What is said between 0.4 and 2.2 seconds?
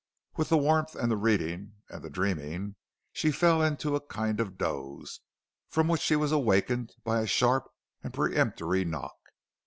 the warmth, and the reading, and the